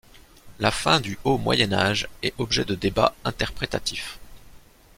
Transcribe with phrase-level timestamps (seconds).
[0.57, 4.17] La fin du Haut Moyen Âge est objet de débats interprétatifs.